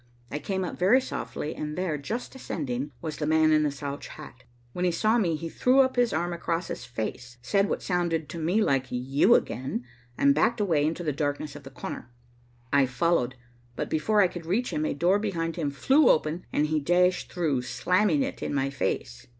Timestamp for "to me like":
8.29-8.87